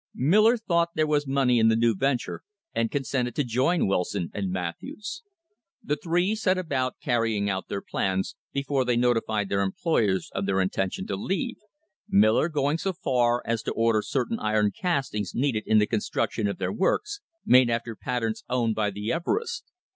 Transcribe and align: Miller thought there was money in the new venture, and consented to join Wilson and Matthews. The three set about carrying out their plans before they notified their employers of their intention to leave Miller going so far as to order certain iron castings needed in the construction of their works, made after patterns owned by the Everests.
Miller 0.15 0.57
thought 0.57 0.95
there 0.95 1.05
was 1.05 1.27
money 1.27 1.59
in 1.59 1.67
the 1.67 1.75
new 1.75 1.95
venture, 1.95 2.41
and 2.73 2.89
consented 2.89 3.35
to 3.35 3.43
join 3.43 3.85
Wilson 3.85 4.31
and 4.33 4.49
Matthews. 4.49 5.21
The 5.83 5.95
three 5.95 6.33
set 6.33 6.57
about 6.57 6.99
carrying 6.99 7.51
out 7.51 7.67
their 7.67 7.83
plans 7.83 8.35
before 8.51 8.83
they 8.83 8.97
notified 8.97 9.47
their 9.47 9.61
employers 9.61 10.31
of 10.33 10.47
their 10.47 10.59
intention 10.59 11.05
to 11.05 11.15
leave 11.15 11.57
Miller 12.09 12.49
going 12.49 12.79
so 12.79 12.93
far 12.93 13.43
as 13.45 13.61
to 13.61 13.73
order 13.73 14.01
certain 14.01 14.39
iron 14.39 14.71
castings 14.71 15.35
needed 15.35 15.65
in 15.67 15.77
the 15.77 15.85
construction 15.85 16.47
of 16.47 16.57
their 16.57 16.73
works, 16.73 17.19
made 17.45 17.69
after 17.69 17.95
patterns 17.95 18.43
owned 18.49 18.73
by 18.73 18.89
the 18.89 19.11
Everests. 19.11 19.61